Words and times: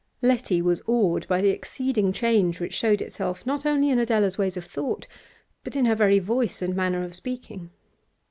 Letty 0.23 0.63
was 0.63 0.81
awed 0.87 1.27
by 1.27 1.41
the 1.41 1.51
exceeding 1.51 2.11
change 2.11 2.59
which 2.59 2.73
showed 2.73 3.03
itself 3.03 3.45
not 3.45 3.67
only 3.67 3.91
in 3.91 3.99
Adela's 3.99 4.35
ways 4.35 4.57
of 4.57 4.65
thought, 4.65 5.05
but 5.63 5.75
in 5.75 5.85
her 5.85 5.93
very 5.93 6.17
voice 6.17 6.59
and 6.63 6.75
manner 6.75 7.03
of 7.03 7.13
speaking. 7.13 7.69